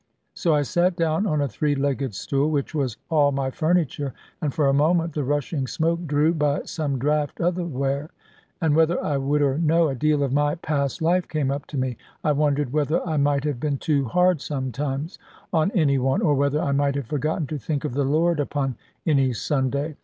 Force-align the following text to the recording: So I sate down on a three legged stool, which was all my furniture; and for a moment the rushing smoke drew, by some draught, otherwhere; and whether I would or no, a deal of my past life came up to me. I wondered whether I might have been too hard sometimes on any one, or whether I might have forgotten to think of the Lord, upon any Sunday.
So 0.33 0.55
I 0.55 0.63
sate 0.63 0.95
down 0.95 1.27
on 1.27 1.41
a 1.41 1.47
three 1.47 1.75
legged 1.75 2.15
stool, 2.15 2.49
which 2.49 2.73
was 2.73 2.97
all 3.11 3.31
my 3.31 3.51
furniture; 3.51 4.15
and 4.41 4.51
for 4.51 4.67
a 4.67 4.73
moment 4.73 5.13
the 5.13 5.23
rushing 5.23 5.67
smoke 5.67 6.07
drew, 6.07 6.33
by 6.33 6.63
some 6.63 6.97
draught, 6.97 7.39
otherwhere; 7.39 8.09
and 8.59 8.75
whether 8.75 8.99
I 9.05 9.17
would 9.17 9.43
or 9.43 9.59
no, 9.59 9.89
a 9.89 9.93
deal 9.95 10.23
of 10.23 10.33
my 10.33 10.55
past 10.55 11.03
life 11.03 11.27
came 11.27 11.51
up 11.51 11.67
to 11.67 11.77
me. 11.77 11.97
I 12.23 12.31
wondered 12.31 12.73
whether 12.73 13.05
I 13.07 13.17
might 13.17 13.43
have 13.43 13.59
been 13.59 13.77
too 13.77 14.05
hard 14.05 14.41
sometimes 14.41 15.19
on 15.53 15.69
any 15.75 15.99
one, 15.99 16.23
or 16.23 16.33
whether 16.33 16.59
I 16.59 16.71
might 16.71 16.95
have 16.95 17.05
forgotten 17.05 17.45
to 17.45 17.59
think 17.59 17.85
of 17.85 17.93
the 17.93 18.03
Lord, 18.03 18.39
upon 18.39 18.77
any 19.05 19.33
Sunday. 19.33 19.97